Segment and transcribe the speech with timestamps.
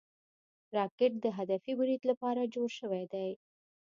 [0.75, 3.29] راکټ د هدفي برید لپاره جوړ شوی دی